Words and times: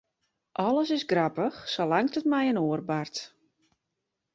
Alles 0.63 0.89
is 0.97 1.05
grappich, 1.11 1.57
salang't 1.75 2.17
it 2.19 2.29
mei 2.31 2.45
in 2.51 2.61
oar 2.65 2.81
bart. 2.89 3.15